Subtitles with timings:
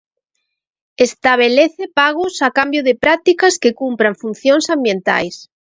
[1.07, 5.35] Estabelece pagos a cambio de prácticas que cumpran funcións ambientais.